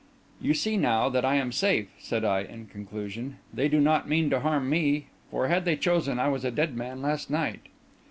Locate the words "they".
3.53-3.69, 5.63-5.75